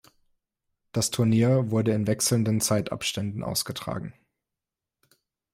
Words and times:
Das 0.93 1.11
Turnier 1.11 1.69
wurde 1.69 1.91
in 1.91 2.07
wechselnden 2.07 2.59
Zeitabständen 2.59 3.43
ausgetragen. 3.43 4.15